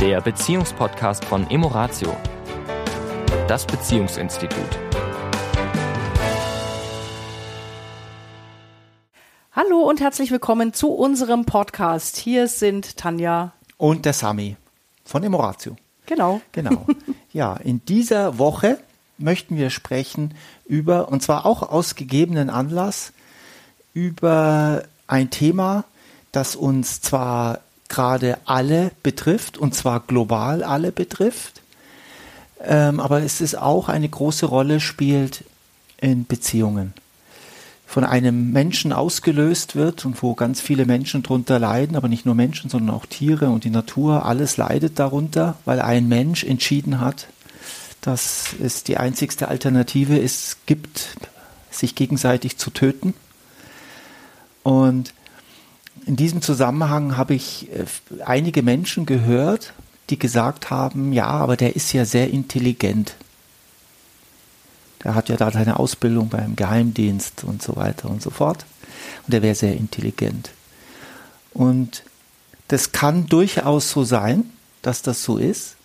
[0.00, 2.16] der Beziehungspodcast von Emoratio,
[3.46, 4.78] das Beziehungsinstitut.
[9.52, 12.16] Hallo und herzlich willkommen zu unserem Podcast.
[12.16, 14.56] Hier sind Tanja und der Sami
[15.04, 15.76] von Emoratio.
[16.06, 16.40] Genau.
[16.52, 16.86] Genau.
[17.32, 18.78] Ja, in dieser Woche
[19.18, 23.12] möchten wir sprechen über, und zwar auch aus gegebenen Anlass,
[23.92, 25.84] über ein Thema,
[26.32, 27.60] das uns zwar
[27.90, 31.60] gerade alle betrifft, und zwar global alle betrifft,
[32.64, 35.44] ähm, aber es ist auch eine große Rolle spielt
[35.98, 36.94] in Beziehungen.
[37.86, 42.36] Von einem Menschen ausgelöst wird und wo ganz viele Menschen drunter leiden, aber nicht nur
[42.36, 47.26] Menschen, sondern auch Tiere und die Natur, alles leidet darunter, weil ein Mensch entschieden hat,
[48.00, 51.16] dass es die einzigste Alternative ist, gibt,
[51.70, 53.14] sich gegenseitig zu töten.
[54.62, 55.12] Und
[56.06, 57.84] in diesem Zusammenhang habe ich äh,
[58.24, 59.72] einige Menschen gehört,
[60.08, 63.14] die gesagt haben, ja, aber der ist ja sehr intelligent.
[65.04, 68.66] Der hat ja da seine Ausbildung beim Geheimdienst und so weiter und so fort.
[69.26, 70.50] Und er wäre sehr intelligent.
[71.52, 72.02] Und
[72.68, 74.44] das kann durchaus so sein,
[74.82, 75.76] dass das so ist.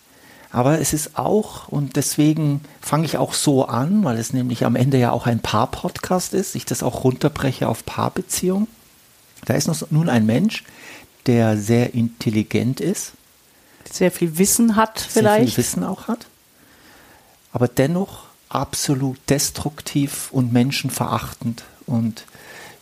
[0.50, 4.76] Aber es ist auch, und deswegen fange ich auch so an, weil es nämlich am
[4.76, 8.68] Ende ja auch ein Paar-Podcast ist, ich das auch runterbreche auf Paarbeziehung.
[9.46, 10.64] Da ist noch nun ein Mensch,
[11.24, 13.12] der sehr intelligent ist.
[13.90, 15.38] Sehr viel Wissen hat vielleicht.
[15.38, 16.26] Sehr viel Wissen auch hat.
[17.52, 22.24] Aber dennoch absolut destruktiv und menschenverachtend und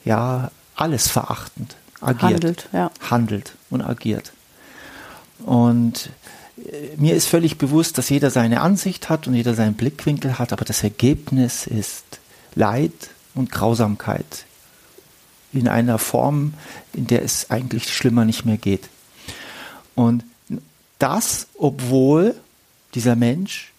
[0.05, 2.23] ja, alles verachtend agiert.
[2.23, 2.91] Handelt, ja.
[3.09, 4.33] Handelt und agiert.
[5.45, 6.11] Und
[6.97, 10.65] mir ist völlig bewusst, dass jeder seine Ansicht hat und jeder seinen Blickwinkel hat, aber
[10.65, 12.05] das Ergebnis ist
[12.55, 12.93] Leid
[13.35, 14.45] und Grausamkeit
[15.55, 16.55] in einer Form,
[16.93, 18.89] in der es eigentlich schlimmer nicht mehr geht.
[19.95, 20.25] Und
[20.99, 22.35] das, obwohl
[22.95, 23.73] dieser Mensch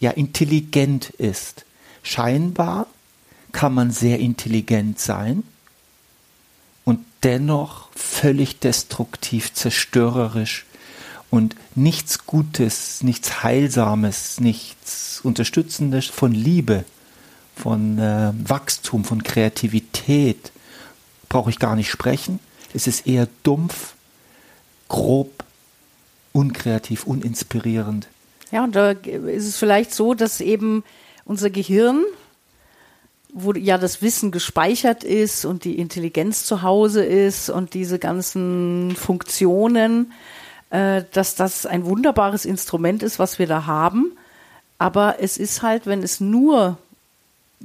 [0.00, 1.64] ja intelligent ist.
[2.02, 2.86] Scheinbar
[3.52, 5.42] kann man sehr intelligent sein
[6.84, 10.66] und dennoch völlig destruktiv, zerstörerisch
[11.30, 16.84] und nichts Gutes, nichts Heilsames, nichts Unterstützendes von Liebe,
[17.56, 20.52] von äh, Wachstum, von Kreativität
[21.36, 22.40] brauche ich gar nicht sprechen.
[22.72, 23.92] Es ist eher dumpf,
[24.88, 25.44] grob,
[26.32, 28.08] unkreativ, uninspirierend.
[28.50, 30.82] Ja, und da ist es vielleicht so, dass eben
[31.26, 32.06] unser Gehirn,
[33.34, 38.96] wo ja das Wissen gespeichert ist und die Intelligenz zu Hause ist und diese ganzen
[38.96, 40.12] Funktionen,
[40.70, 44.16] äh, dass das ein wunderbares Instrument ist, was wir da haben.
[44.78, 46.78] Aber es ist halt, wenn es nur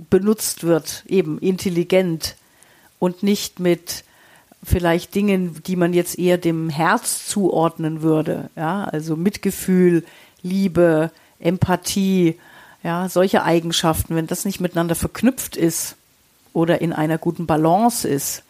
[0.10, 2.36] benutzt wird, eben intelligent
[3.02, 4.04] und nicht mit
[4.64, 10.06] vielleicht Dingen, die man jetzt eher dem Herz zuordnen würde, ja, also Mitgefühl,
[10.44, 11.10] Liebe,
[11.40, 12.38] Empathie,
[12.84, 15.96] ja, solche Eigenschaften, wenn das nicht miteinander verknüpft ist
[16.54, 18.44] oder in einer guten Balance ist,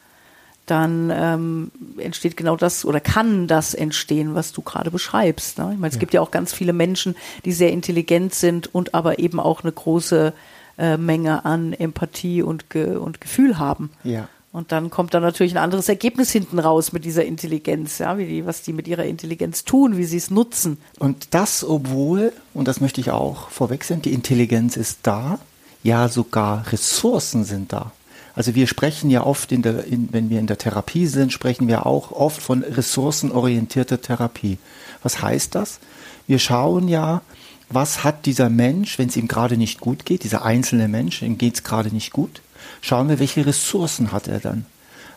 [0.65, 5.59] dann ähm, entsteht genau das oder kann das entstehen, was du gerade beschreibst.
[5.59, 5.69] Ne?
[5.73, 5.99] Ich meine, es ja.
[6.01, 9.71] gibt ja auch ganz viele Menschen, die sehr intelligent sind und aber eben auch eine
[9.71, 10.33] große
[10.77, 13.91] äh, Menge an Empathie und, Ge und Gefühl haben.
[14.03, 14.27] Ja.
[14.53, 18.25] Und dann kommt da natürlich ein anderes Ergebnis hinten raus mit dieser Intelligenz, ja, wie
[18.25, 20.77] die, was die mit ihrer Intelligenz tun, wie sie es nutzen.
[20.99, 25.39] Und das, obwohl, und das möchte ich auch vorwechseln, die Intelligenz ist da,
[25.83, 27.91] ja sogar Ressourcen sind da.
[28.35, 31.67] Also wir sprechen ja oft, in der, in, wenn wir in der Therapie sind, sprechen
[31.67, 34.57] wir auch oft von ressourcenorientierter Therapie.
[35.03, 35.79] Was heißt das?
[36.27, 37.21] Wir schauen ja,
[37.69, 41.37] was hat dieser Mensch, wenn es ihm gerade nicht gut geht, dieser einzelne Mensch, ihm
[41.37, 42.41] geht es gerade nicht gut,
[42.81, 44.65] schauen wir, welche Ressourcen hat er dann.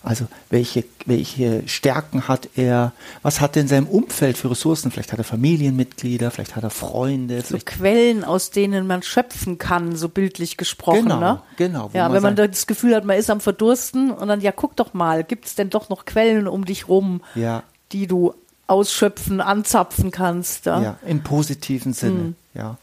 [0.04, 2.92] Also welche, welche Stärken hat er?
[3.22, 4.90] Was hat er in seinem Umfeld für Ressourcen?
[4.90, 7.40] Vielleicht hat er Familienmitglieder, vielleicht hat er Freunde.
[7.40, 11.04] So Quellen, aus denen man schöpfen kann, so bildlich gesprochen.
[11.04, 11.42] Genau, ne?
[11.56, 11.90] genau.
[11.94, 14.76] Ja, man wenn man das Gefühl hat, man ist am Verdursten und dann, ja, guck
[14.76, 17.62] doch mal, gibt es denn doch noch Quellen um dich rum, ja.
[17.92, 18.34] die du
[18.66, 20.66] ausschöpfen, anzapfen kannst?
[20.66, 22.34] Ja, ja im positiven Sinne, hm.
[22.52, 22.76] ja.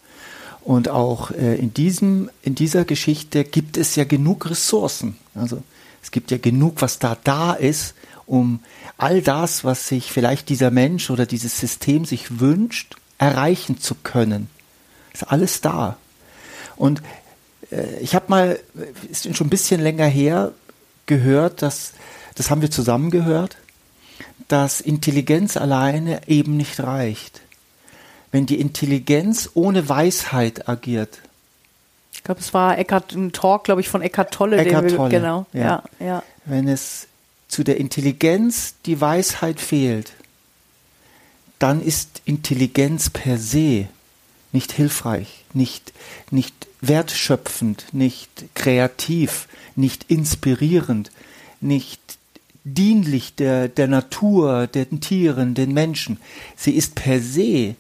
[0.63, 5.17] Und auch äh, in, diesem, in dieser Geschichte gibt es ja genug Ressourcen.
[5.33, 5.63] Also
[6.03, 8.59] es gibt ja genug, was da da ist, um
[8.97, 14.49] all das, was sich vielleicht dieser Mensch oder dieses System sich wünscht, erreichen zu können.
[15.13, 15.97] Ist alles da.
[16.75, 17.01] Und
[17.71, 18.59] äh, ich habe mal,
[19.09, 20.53] ist schon ein bisschen länger her,
[21.07, 21.93] gehört, dass,
[22.35, 23.57] das haben wir zusammen gehört,
[24.47, 27.41] dass Intelligenz alleine eben nicht reicht
[28.31, 31.19] wenn die Intelligenz ohne Weisheit agiert.
[32.13, 34.57] Ich glaube, es war Eckart, ein Talk, glaube ich, von Eckart Tolle.
[34.57, 35.83] Eckart Tolle, genau, ja.
[35.99, 36.23] ja, ja.
[36.45, 37.07] Wenn es
[37.47, 40.13] zu der Intelligenz die Weisheit fehlt,
[41.59, 43.87] dann ist Intelligenz per se
[44.51, 45.93] nicht hilfreich, nicht,
[46.29, 51.11] nicht wertschöpfend, nicht kreativ, nicht inspirierend,
[51.61, 52.01] nicht
[52.63, 56.19] dienlich der, der Natur, den Tieren, den Menschen.
[56.55, 57.75] Sie ist per se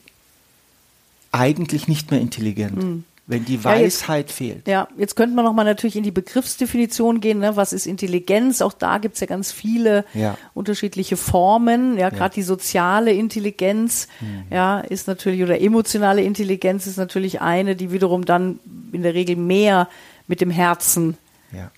[1.31, 2.83] eigentlich nicht mehr intelligent.
[2.83, 4.67] Mhm wenn die Weisheit ja, jetzt, fehlt.
[4.67, 7.39] Ja, jetzt könnte man nochmal natürlich in die Begriffsdefinition gehen.
[7.39, 7.55] Ne?
[7.55, 8.61] Was ist Intelligenz?
[8.61, 10.37] Auch da gibt es ja ganz viele ja.
[10.53, 11.97] unterschiedliche Formen.
[11.97, 12.35] Ja, gerade ja.
[12.35, 14.43] die soziale Intelligenz, mhm.
[14.49, 18.59] ja, ist natürlich, oder emotionale Intelligenz ist natürlich eine, die wiederum dann
[18.91, 19.87] in der Regel mehr
[20.27, 21.17] mit dem Herzen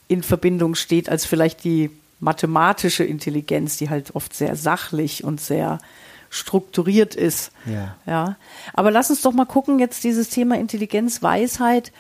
[0.08, 1.90] in Verbindung steht, als vielleicht die
[2.20, 5.80] mathematische Intelligenz, die halt oft sehr sachlich und sehr
[6.34, 7.52] strukturiert ist.
[7.66, 7.96] Ja.
[8.08, 8.38] ja.
[8.74, 11.92] Aber lass uns doch mal gucken, jetzt dieses Thema Intelligenz, Weisheit.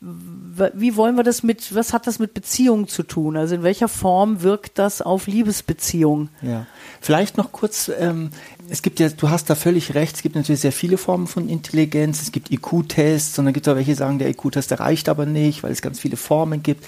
[0.00, 3.36] Wie wollen wir das mit, was hat das mit Beziehungen zu tun?
[3.36, 6.30] Also in welcher Form wirkt das auf Liebesbeziehungen?
[6.42, 6.66] Ja.
[7.00, 8.30] Vielleicht noch kurz, ähm,
[8.68, 11.48] es gibt ja, du hast da völlig recht, es gibt natürlich sehr viele Formen von
[11.48, 12.20] Intelligenz.
[12.20, 15.24] Es gibt IQ-Tests und dann gibt es auch welche, die sagen, der IQ-Test reicht aber
[15.24, 16.84] nicht, weil es ganz viele Formen gibt.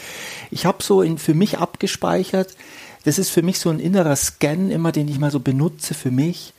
[0.50, 2.56] Ich habe so in, für mich abgespeichert,
[3.04, 6.10] das ist für mich so ein innerer Scan immer, den ich mal so benutze für
[6.10, 6.52] mich.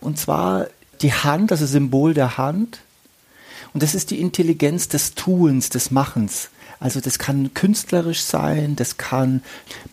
[0.00, 0.66] Und zwar
[1.00, 2.80] die Hand, also Symbol der Hand.
[3.72, 6.50] Und das ist die Intelligenz des Tuens, des Machens.
[6.80, 9.42] Also das kann künstlerisch sein, das kann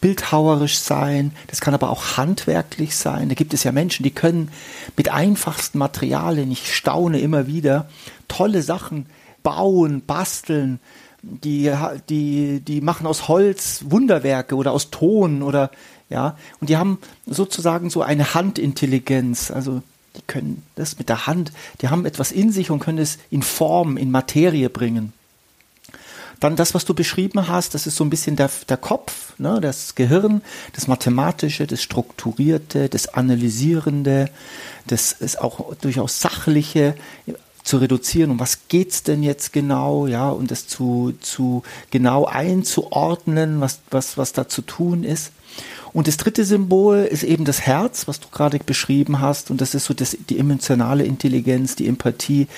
[0.02, 3.30] bildhauerisch sein, das kann aber auch handwerklich sein.
[3.30, 4.52] Da gibt es ja Menschen, die können
[4.96, 7.90] mit einfachsten Materialien, ich staune immer wieder,
[8.28, 9.08] tolle Sachen
[9.42, 10.80] bauen, basteln.
[11.24, 11.74] Die,
[12.08, 15.72] die, die machen aus Holz Wunderwerke oder aus Ton oder
[16.08, 19.50] ja, und die haben sozusagen so eine Handintelligenz.
[19.50, 19.82] Also
[20.16, 21.52] die können das mit der Hand,
[21.82, 25.14] die haben etwas in sich und können es in Form, in Materie bringen.
[26.40, 29.62] Dann das, was du beschrieben hast, das ist so ein bisschen der, der Kopf, ne,
[29.62, 30.42] das Gehirn,
[30.74, 34.30] das Mathematische, das Strukturierte, das Analysierende,
[34.88, 36.96] das ist auch durchaus Sachliche
[37.64, 38.32] zu reduzieren.
[38.32, 44.18] Um was geht's denn jetzt genau, ja, und das zu, zu genau einzuordnen, was, was,
[44.18, 45.32] was da zu tun ist.
[45.96, 49.50] Und das dritte Symbol ist eben das Herz, was du gerade beschrieben hast.
[49.50, 52.50] Und das ist so das, die emotionale Intelligenz, die Empathie,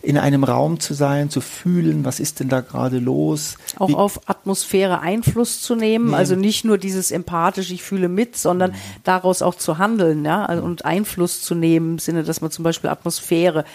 [0.00, 3.58] in einem Raum zu sein, zu fühlen, was ist denn da gerade los.
[3.76, 6.12] Auch Wie, auf Atmosphäre Einfluss zu nehmen.
[6.12, 6.16] Nee.
[6.16, 8.76] Also nicht nur dieses empathisch, ich fühle mit, sondern mhm.
[9.04, 12.62] daraus auch zu handeln, ja, also, und Einfluss zu nehmen im Sinne, dass man zum
[12.62, 13.66] Beispiel Atmosphäre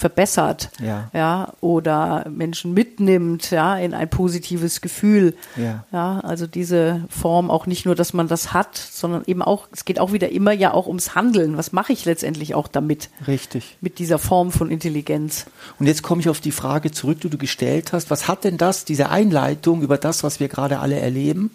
[0.00, 1.10] verbessert, ja.
[1.12, 5.84] ja, oder Menschen mitnimmt, ja, in ein positives Gefühl, ja.
[5.92, 9.84] ja, also diese Form auch nicht nur, dass man das hat, sondern eben auch, es
[9.84, 11.58] geht auch wieder immer ja auch ums Handeln.
[11.58, 13.10] Was mache ich letztendlich auch damit?
[13.26, 13.76] Richtig.
[13.82, 15.44] Mit dieser Form von Intelligenz.
[15.78, 18.10] Und jetzt komme ich auf die Frage zurück, die du gestellt hast.
[18.10, 21.50] Was hat denn das, diese Einleitung über das, was wir gerade alle erleben?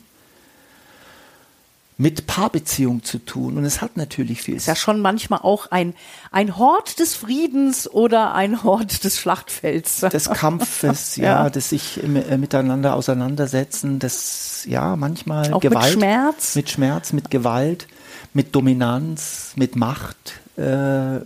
[1.97, 3.57] Mit Paarbeziehung zu tun.
[3.57, 4.55] Und es hat natürlich viel.
[4.55, 5.93] Ist ja schon manchmal auch ein,
[6.31, 10.01] ein Hort des Friedens oder ein Hort des Schlachtfelds.
[10.01, 15.95] Des Kampfes, ja, ja, des sich äh, miteinander auseinandersetzen, des, ja, manchmal auch Gewalt.
[15.95, 16.55] Mit Schmerz.
[16.55, 17.87] Mit Schmerz, mit Gewalt,
[18.33, 20.41] mit Dominanz, mit Macht.
[20.57, 21.21] Äh,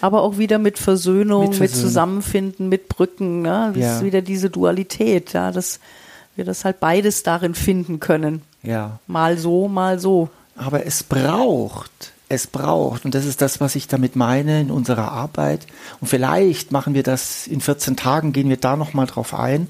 [0.00, 1.60] aber auch wieder mit Versöhnung, mit, Versöhnung.
[1.60, 3.42] mit Zusammenfinden, mit Brücken.
[3.42, 3.72] Ne?
[3.74, 3.96] Das ja.
[3.96, 5.80] ist wieder diese Dualität, ja, dass
[6.36, 8.42] wir das halt beides darin finden können.
[8.66, 8.98] Ja.
[9.06, 10.28] Mal so, mal so.
[10.56, 15.12] Aber es braucht, es braucht, und das ist das, was ich damit meine in unserer
[15.12, 15.66] Arbeit.
[16.00, 19.68] Und vielleicht machen wir das in 14 Tagen, gehen wir da nochmal drauf ein.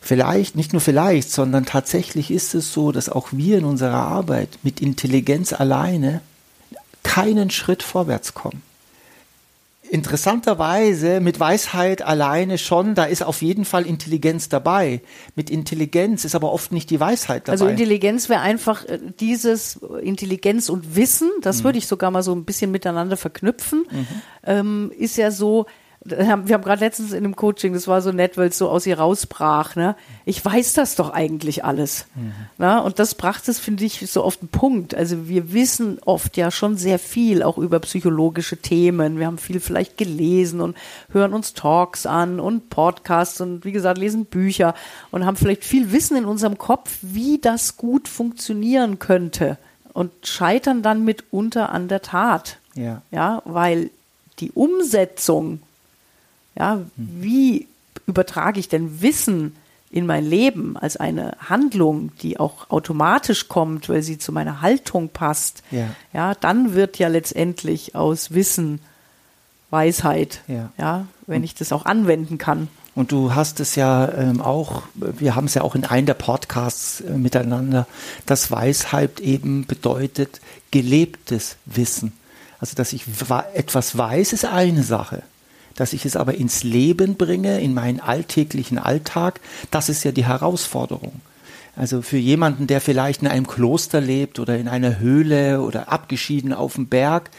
[0.00, 4.58] Vielleicht, nicht nur vielleicht, sondern tatsächlich ist es so, dass auch wir in unserer Arbeit
[4.62, 6.20] mit Intelligenz alleine
[7.02, 8.62] keinen Schritt vorwärts kommen
[9.90, 15.02] interessanterweise mit Weisheit alleine schon, da ist auf jeden Fall Intelligenz dabei.
[15.36, 17.52] Mit Intelligenz ist aber oft nicht die Weisheit dabei.
[17.52, 21.64] Also Intelligenz wäre einfach äh, dieses Intelligenz und Wissen, das mhm.
[21.64, 24.06] würde ich sogar mal so ein bisschen miteinander verknüpfen, mhm.
[24.44, 25.66] ähm, ist ja so,
[26.04, 28.86] wir haben gerade letztens in einem Coaching, das war so nett, weil es so aus
[28.86, 29.96] ihr rausbrach, ne?
[30.26, 32.06] Ich weiß das doch eigentlich alles.
[32.14, 32.32] Mhm.
[32.58, 32.82] Ne?
[32.82, 34.94] Und das brachte es, finde ich, so auf den Punkt.
[34.94, 39.18] Also wir wissen oft ja schon sehr viel auch über psychologische Themen.
[39.18, 40.76] Wir haben viel vielleicht gelesen und
[41.10, 44.74] hören uns Talks an und Podcasts und wie gesagt, lesen Bücher
[45.10, 49.56] und haben vielleicht viel Wissen in unserem Kopf, wie das gut funktionieren könnte.
[49.94, 52.58] Und scheitern dann mitunter an der Tat.
[52.74, 53.02] Ja.
[53.10, 53.90] Ja, weil
[54.40, 55.60] die Umsetzung
[56.56, 57.66] ja, wie
[58.06, 59.56] übertrage ich denn Wissen
[59.90, 65.08] in mein Leben als eine Handlung, die auch automatisch kommt, weil sie zu meiner Haltung
[65.08, 65.62] passt?
[65.70, 68.80] Ja, ja dann wird ja letztendlich aus Wissen
[69.70, 72.68] Weisheit, ja, ja wenn ich das auch anwenden kann.
[72.94, 76.14] Und du hast es ja ähm, auch, wir haben es ja auch in einem der
[76.14, 77.88] Podcasts äh, miteinander,
[78.24, 82.12] dass Weisheit eben bedeutet gelebtes Wissen.
[82.60, 83.04] Also, dass ich
[83.54, 85.22] etwas weiß, ist eine Sache.
[85.76, 89.40] Dass ich es aber ins Leben bringe, in meinen alltäglichen Alltag,
[89.70, 91.20] das ist ja die Herausforderung.
[91.76, 96.52] Also für jemanden, der vielleicht in einem Kloster lebt oder in einer Höhle oder abgeschieden
[96.52, 97.30] auf dem Berg,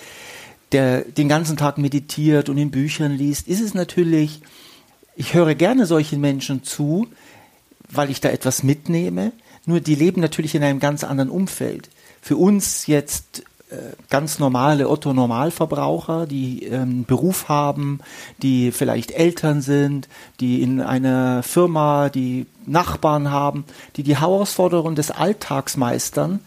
[0.72, 4.42] der den ganzen Tag meditiert und in Büchern liest, ist es natürlich,
[5.16, 7.08] ich höre gerne solchen Menschen zu,
[7.90, 9.32] weil ich da etwas mitnehme.
[9.66, 11.90] Nur die leben natürlich in einem ganz anderen Umfeld.
[12.22, 13.44] Für uns jetzt
[14.10, 18.00] ganz normale Otto-Normalverbraucher, die ähm, Beruf haben,
[18.42, 20.08] die vielleicht Eltern sind,
[20.40, 23.66] die in einer Firma die Nachbarn haben,
[23.96, 26.40] die die Herausforderungen des Alltags meistern,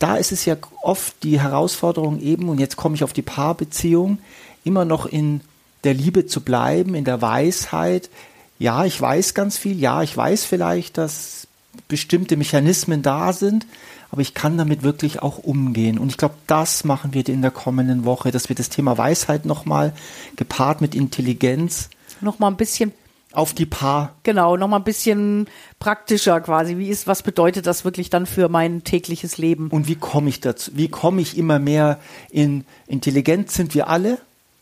[0.00, 4.18] da ist es ja oft die Herausforderung eben, und jetzt komme ich auf die Paarbeziehung,
[4.64, 5.42] immer noch in
[5.84, 8.10] der Liebe zu bleiben, in der Weisheit.
[8.58, 11.46] Ja, ich weiß ganz viel, ja, ich weiß vielleicht, dass
[11.88, 13.66] bestimmte Mechanismen da sind,
[14.12, 15.98] aber ich kann damit wirklich auch umgehen.
[15.98, 19.44] Und ich glaube, das machen wir in der kommenden Woche, dass wir das Thema Weisheit
[19.44, 19.92] nochmal
[20.36, 21.90] gepaart mit Intelligenz
[22.20, 22.92] nochmal ein bisschen
[23.32, 24.14] auf die Paar.
[24.24, 25.46] Genau, nochmal ein bisschen
[25.78, 26.78] praktischer quasi.
[26.78, 29.68] Wie ist, was bedeutet das wirklich dann für mein tägliches Leben?
[29.68, 30.72] Und wie komme ich dazu?
[30.74, 32.00] Wie komme ich immer mehr
[32.30, 34.18] in Intelligenz sind wir alle?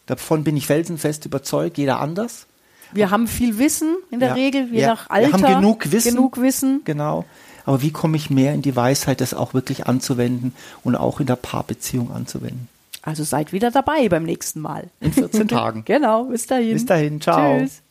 [0.06, 2.46] Davon bin ich felsenfest überzeugt, jeder anders.
[2.92, 4.88] Wir haben viel Wissen in der Ja, Regel, je ja.
[4.88, 5.38] nach Alter.
[5.38, 6.14] Wir haben genug Wissen.
[6.14, 6.80] Genug Wissen.
[6.84, 7.24] Genau.
[7.68, 11.26] Aber wie komme ich mehr in die Weisheit, das auch wirklich anzuwenden und auch in
[11.26, 12.66] der Paarbeziehung anzuwenden?
[13.02, 14.88] Also seid wieder dabei beim nächsten Mal.
[15.02, 15.84] In 14 Tagen.
[15.84, 16.72] Genau, bis dahin.
[16.72, 17.58] Bis dahin, ciao.
[17.58, 17.82] Tschüss.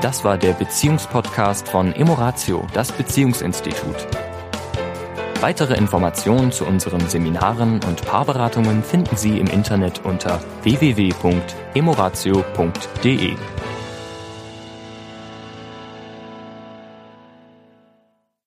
[0.00, 4.06] Das war der Beziehungspodcast von Emoratio, das Beziehungsinstitut.
[5.42, 13.36] Weitere Informationen zu unseren Seminaren und Paarberatungen finden Sie im Internet unter www.emoratio.de.